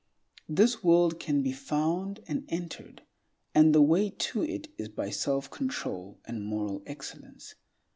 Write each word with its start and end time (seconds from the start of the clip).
This 0.49 0.83
world 0.83 1.19
can 1.19 1.43
be 1.43 1.51
found 1.51 2.21
and 2.27 2.43
entered, 2.49 3.03
and 3.53 3.71
the 3.75 3.83
way 3.83 4.09
to 4.09 4.43
it 4.43 4.67
is 4.75 4.89
by 4.89 5.11
self 5.11 5.51
control 5.51 6.17
and 6.25 6.43
moral 6.43 6.81
excellence. 6.87 7.53